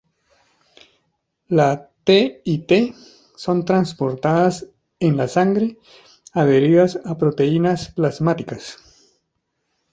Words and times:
La 1.47 1.87
T 2.05 2.41
y 2.43 2.63
T 2.65 2.95
son 3.35 3.65
transportadas 3.65 4.65
en 4.99 5.15
la 5.15 5.27
sangre, 5.27 5.77
adheridas 6.33 6.99
a 7.05 7.19
proteínas 7.19 7.89
plasmáticas. 7.89 8.77